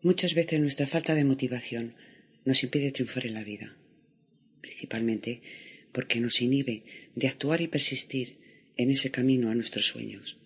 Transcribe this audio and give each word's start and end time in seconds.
Muchas 0.00 0.34
veces 0.34 0.60
nuestra 0.60 0.86
falta 0.86 1.16
de 1.16 1.24
motivación 1.24 1.96
nos 2.44 2.62
impide 2.62 2.92
triunfar 2.92 3.26
en 3.26 3.34
la 3.34 3.42
vida, 3.42 3.76
principalmente 4.60 5.42
porque 5.90 6.20
nos 6.20 6.40
inhibe 6.40 6.84
de 7.16 7.26
actuar 7.26 7.60
y 7.62 7.66
persistir 7.66 8.36
en 8.76 8.92
ese 8.92 9.10
camino 9.10 9.50
a 9.50 9.56
nuestros 9.56 9.86
sueños. 9.86 10.38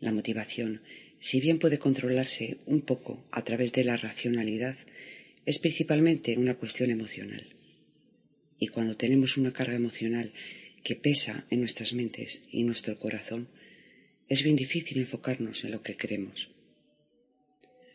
La 0.00 0.10
motivación, 0.10 0.82
si 1.20 1.40
bien 1.40 1.60
puede 1.60 1.78
controlarse 1.78 2.58
un 2.66 2.82
poco 2.82 3.24
a 3.30 3.44
través 3.44 3.70
de 3.70 3.84
la 3.84 3.96
racionalidad, 3.96 4.76
es 5.46 5.60
principalmente 5.60 6.36
una 6.36 6.56
cuestión 6.56 6.90
emocional. 6.90 7.54
Y 8.58 8.66
cuando 8.66 8.96
tenemos 8.96 9.36
una 9.36 9.52
carga 9.52 9.76
emocional 9.76 10.32
que 10.82 10.96
pesa 10.96 11.46
en 11.50 11.60
nuestras 11.60 11.92
mentes 11.92 12.42
y 12.50 12.64
nuestro 12.64 12.98
corazón, 12.98 13.48
es 14.28 14.42
bien 14.42 14.56
difícil 14.56 14.98
enfocarnos 14.98 15.62
en 15.62 15.70
lo 15.70 15.82
que 15.82 15.96
queremos. 15.96 16.53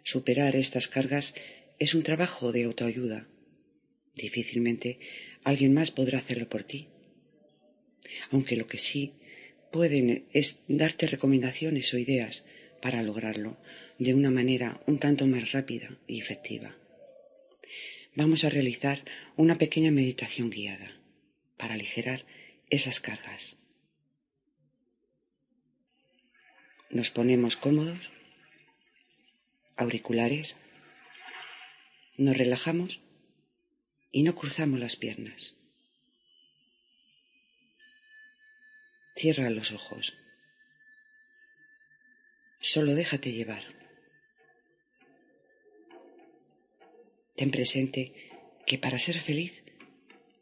Superar 0.04 0.56
estas 0.56 0.88
cargas 0.88 1.34
es 1.78 1.94
un 1.94 2.04
trabajo 2.04 2.52
de 2.52 2.64
autoayuda. 2.64 3.28
Difícilmente 4.16 5.00
alguien 5.44 5.74
más 5.74 5.92
podrá 5.92 6.20
hacerlo 6.20 6.50
por 6.50 6.64
ti. 6.64 6.90
Aunque 8.32 8.56
lo 8.56 8.68
que 8.68 8.78
sí 8.78 9.14
pueden 9.71 10.28
es 10.34 10.64
darte 10.68 11.07
recomendaciones 11.07 11.93
o 11.93 11.98
ideas 11.98 12.43
para 12.82 13.04
lograrlo 13.04 13.57
de 13.98 14.14
una 14.14 14.32
manera 14.32 14.82
un 14.88 15.00
tanto 15.00 15.28
más 15.28 15.52
rápida 15.52 16.00
y 16.07 16.20
efectiva. 16.20 16.78
Vamos 18.16 18.43
a 18.43 18.50
realizar 18.50 19.04
una 19.38 19.57
pequeña 19.57 19.92
meditación 19.92 20.50
guiada 20.50 21.00
para 21.57 21.76
aligerar 21.76 22.26
esas 22.70 23.00
cargas. 23.00 23.56
Nos 26.90 27.12
ponemos 27.12 27.56
cómodos, 27.56 28.12
auriculares, 29.79 30.56
nos 32.17 32.38
relajamos 32.38 33.00
y 34.12 34.23
no 34.23 34.36
cruzamos 34.36 34.80
las 34.80 34.95
piernas. 34.98 35.54
Cierra 39.16 39.50
los 39.50 39.72
ojos. 39.72 40.14
Solo 42.62 42.94
déjate 42.94 43.31
llevar. 43.31 43.64
Ten 47.36 47.52
presente 47.52 48.02
que 48.67 48.78
para 48.78 49.00
ser 49.00 49.20
feliz 49.20 49.54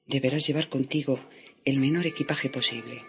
deberás 0.07 0.47
llevar 0.47 0.67
contigo 0.67 1.23
el 1.63 1.77
menor 1.77 2.07
equipaje 2.07 2.49
posible 2.49 3.03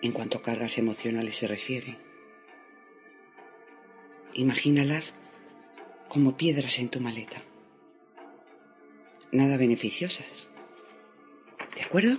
en 0.00 0.12
cuanto 0.12 0.38
a 0.38 0.42
cargas 0.42 0.78
emocionales 0.78 1.36
se 1.36 1.48
refiere. 1.48 2.07
Imagínalas 4.38 5.14
como 6.08 6.36
piedras 6.36 6.78
en 6.78 6.88
tu 6.90 7.00
maleta. 7.00 7.42
Nada 9.32 9.56
beneficiosas. 9.56 10.46
¿De 11.74 11.82
acuerdo? 11.82 12.18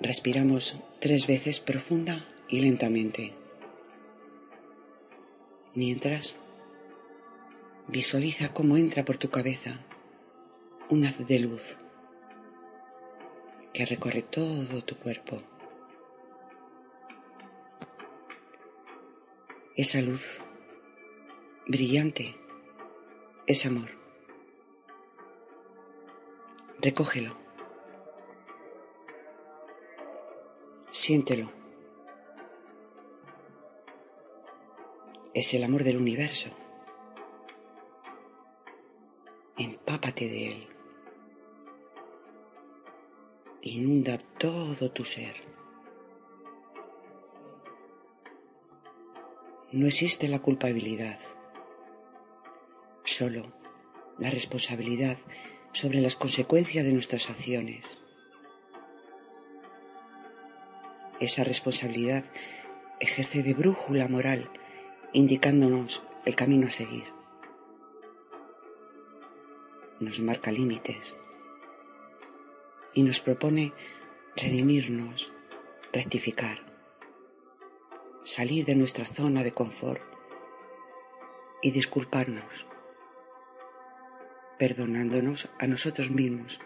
Respiramos 0.00 0.76
tres 0.98 1.26
veces 1.26 1.60
profunda 1.60 2.26
y 2.48 2.60
lentamente. 2.60 3.34
Mientras, 5.74 6.36
visualiza 7.88 8.54
cómo 8.54 8.78
entra 8.78 9.04
por 9.04 9.18
tu 9.18 9.28
cabeza 9.28 9.78
un 10.88 11.04
haz 11.04 11.18
de 11.26 11.38
luz 11.38 11.76
que 13.74 13.84
recorre 13.84 14.22
todo 14.22 14.82
tu 14.82 14.96
cuerpo. 14.96 15.42
Esa 19.76 20.00
luz 20.00 20.38
brillante 21.66 22.36
es 23.48 23.66
amor. 23.66 23.88
Recógelo. 26.80 27.36
Siéntelo. 30.92 31.50
Es 35.34 35.52
el 35.54 35.64
amor 35.64 35.82
del 35.82 35.96
universo. 35.96 36.50
Empápate 39.58 40.28
de 40.28 40.52
él. 40.52 40.68
Inunda 43.62 44.18
todo 44.38 44.92
tu 44.92 45.04
ser. 45.04 45.53
No 49.74 49.88
existe 49.88 50.28
la 50.28 50.38
culpabilidad, 50.38 51.18
solo 53.02 53.52
la 54.18 54.30
responsabilidad 54.30 55.18
sobre 55.72 56.00
las 56.00 56.14
consecuencias 56.14 56.84
de 56.84 56.92
nuestras 56.92 57.28
acciones. 57.28 57.84
Esa 61.18 61.42
responsabilidad 61.42 62.22
ejerce 63.00 63.42
de 63.42 63.52
brújula 63.52 64.06
moral, 64.06 64.48
indicándonos 65.12 66.04
el 66.24 66.36
camino 66.36 66.68
a 66.68 66.70
seguir. 66.70 67.06
Nos 69.98 70.20
marca 70.20 70.52
límites 70.52 71.16
y 72.94 73.02
nos 73.02 73.18
propone 73.18 73.72
redimirnos, 74.36 75.32
rectificar, 75.92 76.73
salir 78.24 78.64
de 78.64 78.74
nuestra 78.74 79.04
zona 79.04 79.42
de 79.42 79.52
confort 79.52 80.02
y 81.62 81.70
disculparnos, 81.70 82.66
perdonándonos 84.58 85.50
a 85.58 85.66
nosotros 85.66 86.10
mismos 86.10 86.60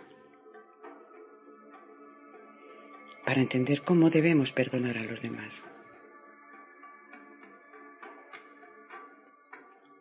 para 3.26 3.42
entender 3.42 3.82
cómo 3.82 4.08
debemos 4.08 4.52
perdonar 4.52 4.96
a 4.96 5.02
los 5.02 5.20
demás. 5.20 5.64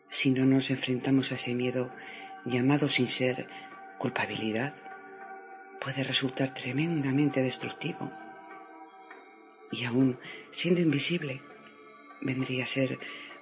Si 0.09 0.31
no 0.31 0.45
nos 0.45 0.69
enfrentamos 0.69 1.31
a 1.31 1.35
ese 1.35 1.53
miedo 1.53 1.91
llamado 2.45 2.87
sin 2.87 3.09
ser 3.09 3.47
culpabilidad, 3.99 4.75
puede 5.81 6.03
resultar 6.03 6.53
tremendamente 6.53 7.41
destructivo. 7.41 8.09
Y 9.71 9.85
aún 9.85 10.17
siendo 10.51 10.81
invisible, 10.81 11.41
vendría 12.21 12.63
a 12.63 12.67
ser 12.67 12.99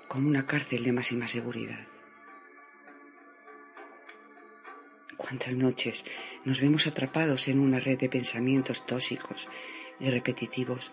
como 0.07 0.27
una 0.27 0.45
cárcel 0.45 0.83
de 0.83 0.91
máxima 0.91 1.27
seguridad. 1.27 1.87
¿Cuántas 5.17 5.55
noches 5.55 6.05
nos 6.43 6.59
vemos 6.61 6.87
atrapados 6.87 7.47
en 7.47 7.59
una 7.59 7.79
red 7.79 7.97
de 7.97 8.09
pensamientos 8.09 8.85
tóxicos 8.85 9.47
y 9.99 10.09
repetitivos 10.09 10.91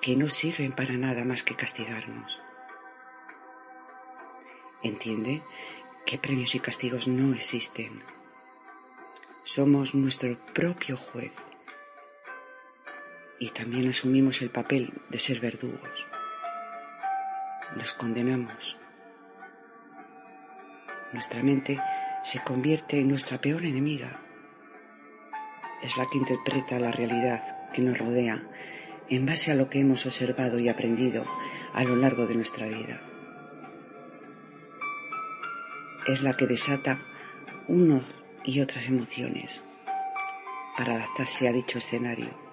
que 0.00 0.16
no 0.16 0.28
sirven 0.28 0.72
para 0.72 0.94
nada 0.94 1.24
más 1.24 1.42
que 1.42 1.56
castigarnos? 1.56 2.40
Entiende 4.82 5.42
que 6.06 6.18
premios 6.18 6.54
y 6.54 6.60
castigos 6.60 7.08
no 7.08 7.34
existen. 7.34 7.92
Somos 9.44 9.94
nuestro 9.94 10.38
propio 10.54 10.96
juez 10.96 11.32
y 13.38 13.50
también 13.50 13.88
asumimos 13.88 14.42
el 14.42 14.50
papel 14.50 14.92
de 15.08 15.18
ser 15.18 15.40
verdugos. 15.40 16.06
Nos 17.76 17.92
condenamos. 17.92 18.76
Nuestra 21.12 21.42
mente 21.42 21.80
se 22.24 22.40
convierte 22.40 23.00
en 23.00 23.08
nuestra 23.08 23.40
peor 23.40 23.64
enemiga. 23.64 24.20
Es 25.82 25.96
la 25.96 26.06
que 26.10 26.18
interpreta 26.18 26.78
la 26.78 26.90
realidad 26.90 27.70
que 27.72 27.82
nos 27.82 27.96
rodea 27.96 28.42
en 29.08 29.24
base 29.24 29.52
a 29.52 29.54
lo 29.54 29.70
que 29.70 29.80
hemos 29.80 30.04
observado 30.06 30.58
y 30.58 30.68
aprendido 30.68 31.24
a 31.72 31.84
lo 31.84 31.96
largo 31.96 32.26
de 32.26 32.34
nuestra 32.34 32.66
vida. 32.66 33.00
Es 36.06 36.22
la 36.22 36.36
que 36.36 36.46
desata 36.46 37.00
unos 37.68 38.04
y 38.44 38.60
otras 38.60 38.86
emociones 38.86 39.62
para 40.76 40.94
adaptarse 40.94 41.48
a 41.48 41.52
dicho 41.52 41.78
escenario. 41.78 42.47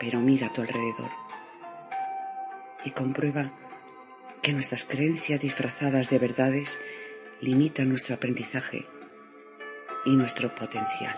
Pero 0.00 0.18
mira 0.18 0.46
a 0.46 0.52
tu 0.52 0.62
alrededor 0.62 1.10
y 2.84 2.90
comprueba 2.90 3.52
que 4.42 4.54
nuestras 4.54 4.86
creencias 4.86 5.40
disfrazadas 5.40 6.08
de 6.08 6.18
verdades 6.18 6.78
limita 7.42 7.84
nuestro 7.84 8.14
aprendizaje 8.14 8.86
y 10.06 10.16
nuestro 10.16 10.54
potencial. 10.54 11.16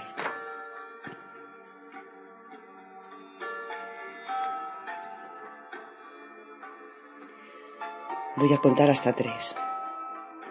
Voy 8.35 8.53
a 8.53 8.59
contar 8.59 8.91
hasta 8.91 9.13
tres. 9.13 9.55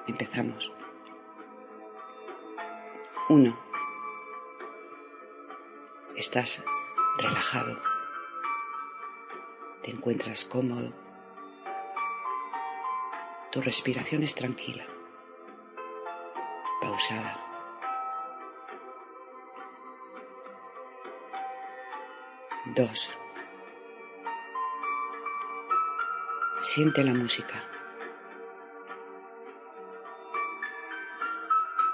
Empezamos. 0.08 0.72
Uno. 3.28 3.60
Estás 6.16 6.64
relajado. 7.18 7.91
Te 9.84 9.90
encuentras 9.90 10.46
cómodo 10.46 10.94
Tu 13.52 13.62
respiración 13.62 14.24
es 14.24 14.34
tranquila, 14.34 14.86
pausada. 16.80 17.38
Dos. 22.76 23.10
Siente 26.62 27.04
la 27.04 27.14
música. 27.14 27.68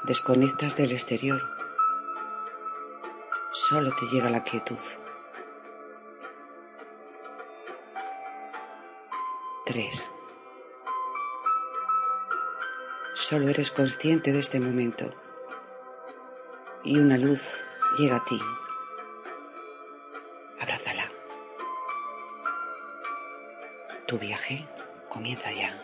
Desconectas 0.03 0.77
del 0.77 0.91
exterior. 0.91 1.41
Solo 3.51 3.95
te 3.95 4.05
llega 4.11 4.29
la 4.29 4.43
quietud. 4.43 4.77
Tres. 9.67 10.09
Solo 13.15 13.49
eres 13.49 13.69
consciente 13.71 14.31
de 14.31 14.39
este 14.39 14.61
momento 14.61 15.13
y 16.85 16.97
una 16.97 17.17
luz 17.17 17.41
llega 17.99 18.15
a 18.15 18.23
ti. 18.23 18.39
Abrázala. 20.61 21.11
Tu 24.07 24.17
viaje 24.17 24.65
comienza 25.09 25.51
ya. 25.51 25.77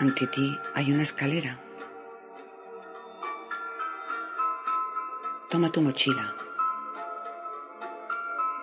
Ante 0.00 0.26
ti 0.26 0.58
hay 0.74 0.92
una 0.92 1.02
escalera. 1.02 1.58
Toma 5.48 5.72
tu 5.72 5.80
mochila 5.80 6.34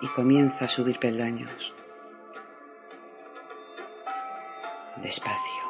y 0.00 0.08
comienza 0.08 0.66
a 0.66 0.68
subir 0.68 0.98
peldaños. 0.98 1.74
Despacio, 4.96 5.64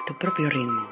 a 0.00 0.04
tu 0.06 0.18
propio 0.18 0.48
ritmo. 0.50 0.88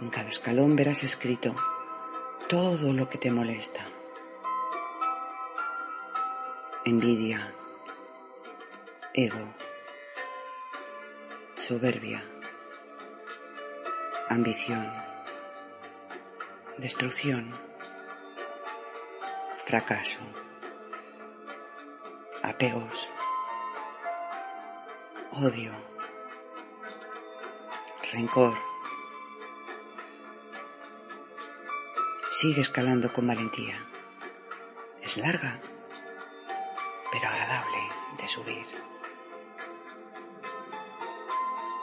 En 0.00 0.10
cada 0.10 0.28
escalón 0.28 0.76
verás 0.76 1.02
escrito 1.02 1.54
todo 2.48 2.92
lo 2.92 3.08
que 3.08 3.18
te 3.18 3.30
molesta. 3.30 3.84
Envidia, 6.84 7.54
ego, 9.14 9.54
soberbia, 11.54 12.22
ambición, 14.28 14.92
destrucción, 16.78 17.50
fracaso, 19.64 20.20
apegos, 22.42 23.08
odio, 25.32 25.72
rencor, 28.12 28.56
Sigue 32.34 32.62
escalando 32.62 33.12
con 33.12 33.28
valentía. 33.28 33.76
Es 35.00 35.16
larga, 35.18 35.60
pero 37.12 37.28
agradable 37.28 37.78
de 38.20 38.26
subir. 38.26 38.66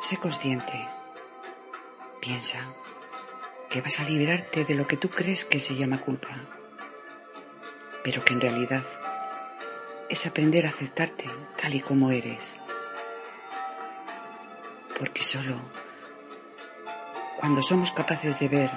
Sé 0.01 0.17
consciente. 0.17 0.89
Piensa 2.19 2.75
que 3.71 3.81
vas 3.81 4.01
a 4.01 4.03
liberarte 4.03 4.65
de 4.65 4.75
lo 4.75 4.85
que 4.85 4.97
tú 4.97 5.09
crees 5.09 5.45
que 5.45 5.62
se 5.62 5.75
llama 5.75 6.00
culpa, 6.00 6.27
pero 8.03 8.23
que 8.25 8.33
en 8.33 8.41
realidad 8.41 8.83
es 10.09 10.27
aprender 10.27 10.65
a 10.65 10.69
aceptarte 10.69 11.23
tal 11.57 11.73
y 11.73 11.79
como 11.79 12.12
eres. 12.12 12.57
Porque 15.00 15.23
solo 15.23 15.56
cuando 17.39 17.62
somos 17.62 17.94
capaces 17.94 18.38
de 18.41 18.50
ver, 18.50 18.71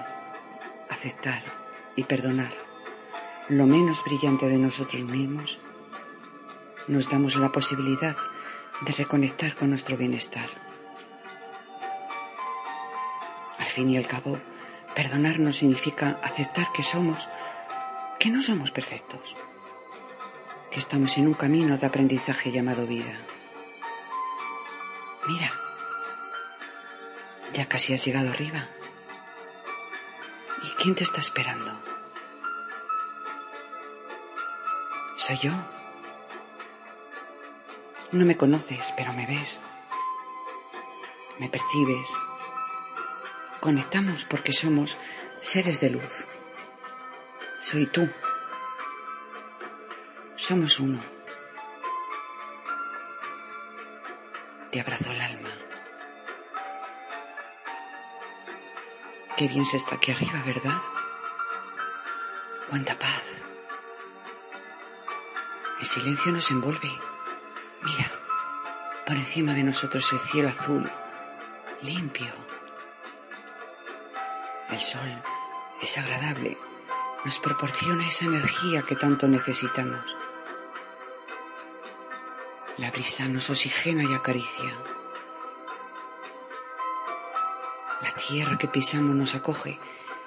aceptar 0.88 1.42
y 1.96 2.04
perdonar 2.04 2.54
lo 3.48 3.66
menos 3.66 4.02
brillante 4.04 4.46
de 4.46 4.58
nosotros 4.58 5.02
mismos, 5.02 5.60
nos 6.86 7.10
damos 7.10 7.34
la 7.34 7.50
posibilidad 7.50 8.16
de 8.82 8.92
reconectar 8.92 9.56
con 9.56 9.70
nuestro 9.70 9.96
bienestar. 9.96 10.48
Al 13.58 13.66
fin 13.66 13.90
y 13.90 13.96
al 13.96 14.06
cabo, 14.06 14.38
perdonar 14.94 15.38
no 15.40 15.52
significa 15.52 16.20
aceptar 16.22 16.72
que 16.72 16.82
somos, 16.82 17.28
que 18.18 18.30
no 18.30 18.42
somos 18.42 18.70
perfectos, 18.70 19.36
que 20.70 20.78
estamos 20.78 21.18
en 21.18 21.26
un 21.26 21.34
camino 21.34 21.76
de 21.76 21.86
aprendizaje 21.86 22.52
llamado 22.52 22.86
vida. 22.86 23.18
Mira, 25.26 25.50
ya 27.52 27.66
casi 27.66 27.94
has 27.94 28.04
llegado 28.04 28.30
arriba. 28.30 28.68
¿Y 30.62 30.70
quién 30.82 30.94
te 30.94 31.04
está 31.04 31.20
esperando? 31.20 31.78
Soy 35.16 35.38
yo. 35.38 35.52
No 38.12 38.24
me 38.24 38.36
conoces, 38.36 38.92
pero 38.96 39.12
me 39.12 39.26
ves. 39.26 39.60
Me 41.38 41.48
percibes. 41.48 42.10
Conectamos 43.64 44.26
porque 44.26 44.52
somos 44.52 44.98
seres 45.40 45.80
de 45.80 45.88
luz. 45.88 46.28
Soy 47.58 47.86
tú. 47.86 48.06
Somos 50.36 50.78
uno. 50.80 51.00
Te 54.70 54.80
abrazo 54.82 55.12
el 55.12 55.20
alma. 55.22 55.48
Qué 59.34 59.48
bien 59.48 59.64
se 59.64 59.78
está 59.78 59.94
aquí 59.94 60.12
arriba, 60.12 60.42
¿verdad? 60.44 60.82
Cuánta 62.68 62.98
paz. 62.98 63.24
El 65.80 65.86
silencio 65.86 66.32
nos 66.32 66.50
envuelve. 66.50 66.90
Mira, 67.80 68.12
por 69.06 69.16
encima 69.16 69.54
de 69.54 69.62
nosotros 69.62 70.12
el 70.12 70.18
cielo 70.18 70.50
azul, 70.50 70.92
limpio. 71.80 72.43
El 74.74 74.80
sol 74.80 75.22
es 75.82 75.98
agradable, 75.98 76.58
nos 77.24 77.38
proporciona 77.38 78.08
esa 78.08 78.24
energía 78.24 78.82
que 78.82 78.96
tanto 78.96 79.28
necesitamos. 79.28 80.16
La 82.78 82.90
brisa 82.90 83.28
nos 83.28 83.50
oxigena 83.50 84.02
y 84.02 84.12
acaricia. 84.12 84.76
La 88.02 88.10
tierra 88.16 88.58
que 88.58 88.66
pisamos 88.66 89.14
nos 89.14 89.36
acoge 89.36 89.78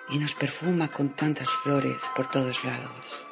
y 0.08 0.18
nos 0.18 0.34
perfuma 0.34 0.88
con 0.88 1.10
tantas 1.10 1.50
flores 1.50 2.02
por 2.16 2.32
todos 2.32 2.64
lados. 2.64 3.28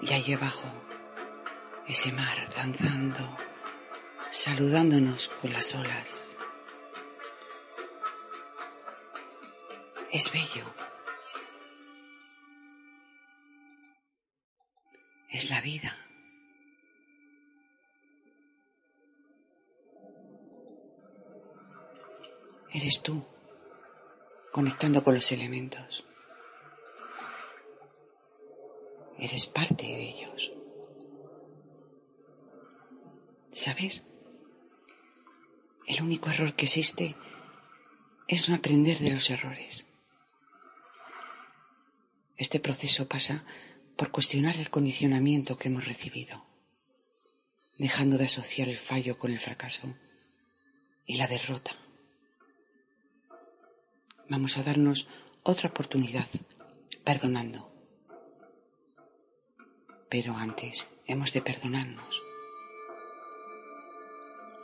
Y 0.00 0.12
allí 0.12 0.32
abajo, 0.32 0.66
ese 1.86 2.10
mar 2.10 2.36
danzando, 2.56 3.36
saludándonos 4.32 5.28
con 5.40 5.52
las 5.52 5.72
olas. 5.76 6.35
Es 10.16 10.32
bello. 10.32 10.64
Es 15.30 15.50
la 15.50 15.60
vida. 15.60 15.94
Eres 22.72 23.02
tú, 23.02 23.22
conectando 24.52 25.04
con 25.04 25.16
los 25.16 25.30
elementos. 25.32 26.06
Eres 29.18 29.44
parte 29.44 29.84
de 29.84 30.02
ellos. 30.02 30.50
¿Sabes? 33.52 34.02
El 35.86 36.02
único 36.02 36.30
error 36.30 36.54
que 36.54 36.64
existe 36.64 37.14
es 38.28 38.48
no 38.48 38.54
aprender 38.54 38.98
de 39.00 39.10
los 39.10 39.28
errores. 39.28 39.85
Este 42.36 42.60
proceso 42.60 43.08
pasa 43.08 43.44
por 43.96 44.10
cuestionar 44.10 44.56
el 44.56 44.70
condicionamiento 44.70 45.56
que 45.56 45.68
hemos 45.68 45.86
recibido, 45.86 46.42
dejando 47.78 48.18
de 48.18 48.26
asociar 48.26 48.68
el 48.68 48.78
fallo 48.78 49.18
con 49.18 49.32
el 49.32 49.38
fracaso 49.38 49.94
y 51.06 51.16
la 51.16 51.26
derrota 51.26 51.76
vamos 54.28 54.58
a 54.58 54.62
darnos 54.62 55.08
otra 55.42 55.70
oportunidad, 55.70 56.26
perdonando. 57.04 57.70
Pero 60.08 60.36
antes 60.36 60.86
hemos 61.06 61.32
de 61.32 61.42
perdonarnos. 61.42 62.22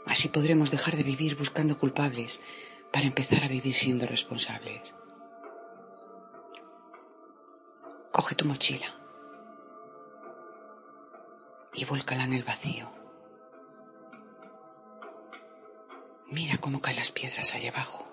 Así 0.06 0.28
podremos 0.28 0.70
dejar 0.70 0.96
de 0.96 1.04
vivir 1.04 1.36
buscando 1.36 1.78
culpables 1.78 2.40
para 2.92 3.06
empezar 3.06 3.44
a 3.44 3.48
vivir 3.48 3.76
siendo 3.76 4.06
responsables. 4.06 4.94
Coge 8.12 8.34
tu 8.34 8.44
mochila 8.44 8.86
y 11.72 11.86
vuélcala 11.86 12.24
en 12.24 12.34
el 12.34 12.44
vacío. 12.44 12.90
Mira 16.26 16.58
cómo 16.58 16.82
caen 16.82 16.98
las 16.98 17.10
piedras 17.10 17.54
allá 17.54 17.70
abajo, 17.70 18.06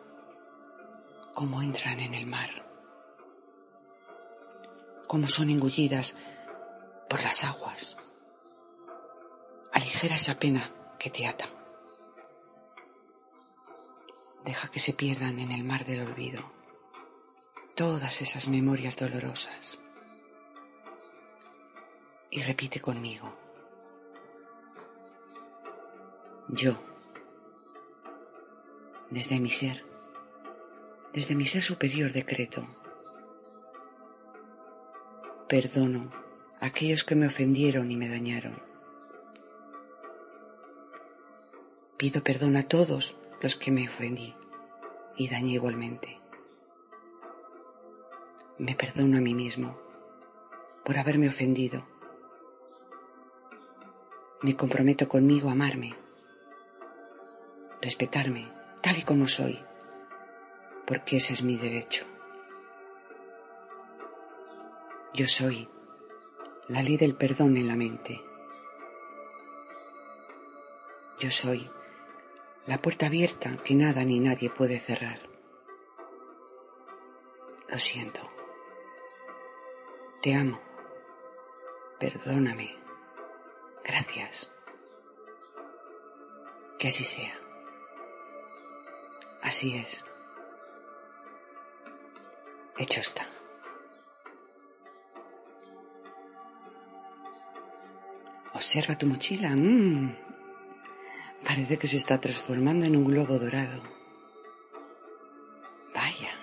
cómo 1.33 1.61
entran 1.61 1.99
en 1.99 2.13
el 2.13 2.25
mar, 2.25 2.65
cómo 5.07 5.27
son 5.27 5.49
engullidas 5.49 6.15
por 7.09 7.21
las 7.21 7.43
aguas. 7.43 7.97
Aligera 9.73 10.15
esa 10.15 10.39
pena 10.39 10.71
que 10.97 11.09
te 11.09 11.27
ata. 11.27 11.49
Deja 14.45 14.69
que 14.71 14.79
se 14.79 14.93
pierdan 14.93 15.39
en 15.39 15.51
el 15.51 15.65
mar 15.65 15.83
del 15.83 16.07
olvido 16.07 16.57
todas 17.75 18.21
esas 18.21 18.49
memorias 18.49 18.97
dolorosas. 18.97 19.79
Y 22.31 22.43
repite 22.43 22.79
conmigo. 22.79 23.33
Yo, 26.49 26.75
desde 29.09 29.39
mi 29.39 29.49
ser, 29.49 29.83
desde 31.13 31.35
mi 31.35 31.45
ser 31.45 31.63
superior 31.63 32.11
decreto, 32.11 32.67
perdono 35.47 36.11
a 36.59 36.67
aquellos 36.67 37.03
que 37.03 37.15
me 37.15 37.27
ofendieron 37.27 37.91
y 37.91 37.97
me 37.97 38.07
dañaron. 38.07 38.61
Pido 41.97 42.23
perdón 42.23 42.55
a 42.55 42.63
todos 42.63 43.15
los 43.41 43.55
que 43.55 43.71
me 43.71 43.87
ofendí 43.87 44.35
y 45.17 45.29
dañé 45.29 45.53
igualmente. 45.53 46.21
Me 48.57 48.75
perdono 48.75 49.17
a 49.17 49.21
mí 49.21 49.33
mismo 49.33 49.79
por 50.85 50.97
haberme 50.97 51.27
ofendido. 51.27 51.98
Me 54.41 54.55
comprometo 54.55 55.07
conmigo 55.09 55.49
a 55.49 55.51
amarme, 55.51 55.93
respetarme 57.81 58.49
tal 58.81 58.97
y 58.97 59.01
como 59.01 59.27
soy, 59.27 59.59
porque 60.87 61.17
ese 61.17 61.33
es 61.33 61.43
mi 61.43 61.57
derecho. 61.57 62.05
Yo 65.13 65.27
soy 65.27 65.67
la 66.69 66.81
ley 66.81 66.95
del 66.95 67.15
perdón 67.15 67.57
en 67.57 67.67
la 67.67 67.75
mente. 67.75 68.21
Yo 71.19 71.31
soy 71.31 71.69
la 72.65 72.81
puerta 72.81 73.07
abierta 73.07 73.57
que 73.57 73.75
nada 73.75 74.05
ni 74.05 74.21
nadie 74.21 74.49
puede 74.49 74.79
cerrar. 74.79 75.19
Lo 77.67 77.77
siento. 77.77 78.21
Te 80.21 80.33
amo. 80.33 80.61
Perdóname. 81.99 82.78
Gracias. 83.89 84.51
Que 86.77 86.89
así 86.89 87.03
sea. 87.03 87.33
Así 89.41 89.75
es. 89.75 90.05
Hecho 92.77 92.99
está. 92.99 93.25
Observa 98.53 98.95
tu 98.95 99.07
mochila. 99.07 99.49
Mm. 99.55 100.15
Parece 101.43 101.79
que 101.79 101.87
se 101.87 101.97
está 101.97 102.21
transformando 102.21 102.85
en 102.85 102.95
un 102.95 103.05
globo 103.05 103.39
dorado. 103.39 103.81
Vaya. 105.95 106.33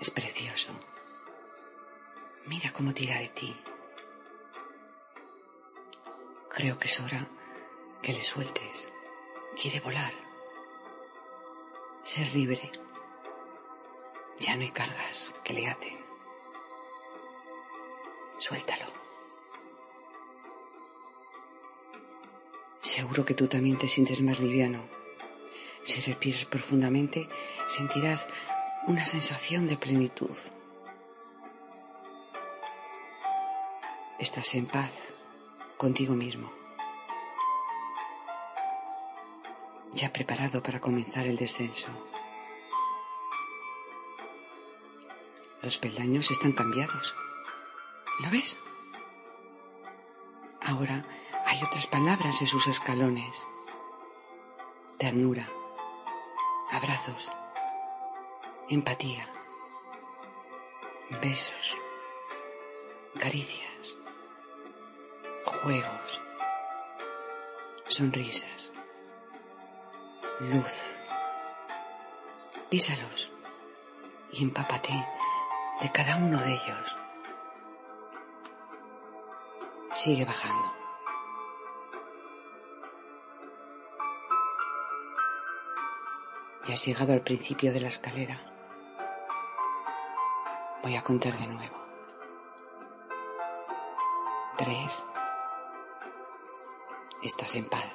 Es 0.00 0.10
precioso. 0.10 0.72
Mira 2.46 2.72
cómo 2.72 2.92
tira 2.92 3.16
de 3.20 3.28
ti. 3.28 3.56
Creo 6.62 6.78
que 6.78 6.86
es 6.86 7.00
hora 7.00 7.26
que 8.02 8.12
le 8.12 8.22
sueltes. 8.22 8.88
Quiere 9.60 9.80
volar. 9.80 10.14
Ser 12.04 12.32
libre. 12.36 12.70
Ya 14.38 14.54
no 14.54 14.62
hay 14.62 14.70
cargas 14.70 15.34
que 15.42 15.54
le 15.54 15.66
aten. 15.66 15.98
Suéltalo. 18.38 18.86
Seguro 22.80 23.24
que 23.24 23.34
tú 23.34 23.48
también 23.48 23.76
te 23.76 23.88
sientes 23.88 24.20
más 24.20 24.38
liviano. 24.38 24.84
Si 25.82 26.00
respiras 26.00 26.44
profundamente, 26.44 27.28
sentirás 27.68 28.28
una 28.86 29.04
sensación 29.08 29.66
de 29.66 29.78
plenitud. 29.78 30.36
Estás 34.20 34.54
en 34.54 34.66
paz 34.66 35.01
contigo 35.82 36.14
mismo. 36.14 36.48
Ya 39.90 40.12
preparado 40.12 40.62
para 40.62 40.78
comenzar 40.78 41.26
el 41.26 41.36
descenso. 41.36 41.88
Los 45.60 45.78
peldaños 45.78 46.30
están 46.30 46.52
cambiados. 46.52 47.16
¿Lo 48.20 48.30
ves? 48.30 48.60
Ahora 50.60 51.04
hay 51.46 51.60
otras 51.64 51.88
palabras 51.88 52.40
en 52.40 52.46
sus 52.46 52.68
escalones. 52.68 53.44
Ternura, 54.98 55.48
abrazos, 56.70 57.32
empatía, 58.68 59.28
besos, 61.20 61.76
caricias, 63.18 63.72
juegos, 65.44 66.20
sonrisas, 67.88 68.70
luz. 70.40 70.98
Písalos 72.68 73.30
y 74.32 74.44
empápate 74.44 74.92
de 75.82 75.92
cada 75.92 76.16
uno 76.16 76.40
de 76.40 76.54
ellos. 76.54 76.96
Sigue 79.92 80.24
bajando. 80.24 80.72
Ya 86.64 86.74
has 86.74 86.86
llegado 86.86 87.12
al 87.12 87.20
principio 87.20 87.72
de 87.72 87.80
la 87.80 87.88
escalera. 87.88 88.40
Voy 90.82 90.96
a 90.96 91.02
contar 91.02 91.36
de 91.38 91.46
nuevo. 91.48 91.76
Tres. 94.56 95.04
Estás 97.22 97.54
en 97.54 97.64
paz. 97.66 97.88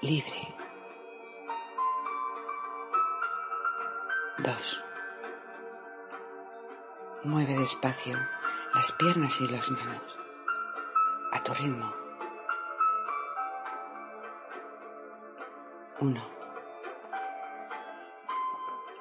Libre. 0.00 0.54
Dos. 4.38 4.82
Mueve 7.24 7.54
despacio 7.58 8.18
las 8.74 8.92
piernas 8.92 9.38
y 9.42 9.48
las 9.48 9.70
manos. 9.70 10.18
A 11.32 11.44
tu 11.44 11.52
ritmo. 11.52 11.94
Uno. 16.00 16.22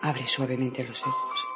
Abre 0.02 0.28
suavemente 0.28 0.84
los 0.84 1.08
ojos. 1.08 1.48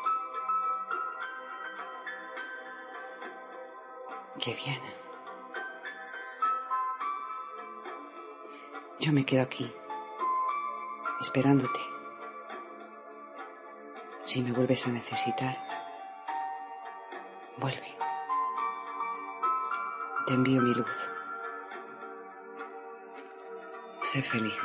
Qué 4.40 4.54
bien. 4.54 5.05
Yo 9.06 9.12
me 9.14 9.24
quedo 9.24 9.44
aquí, 9.44 9.72
esperándote. 11.22 11.80
Si 14.26 14.42
me 14.42 14.52
vuelves 14.52 14.88
a 14.88 14.90
necesitar, 14.90 15.56
vuelve. 17.58 17.96
Te 20.26 20.34
envío 20.34 20.60
mi 20.60 20.74
luz. 20.74 21.08
Sé 24.02 24.24
feliz. 24.24 24.60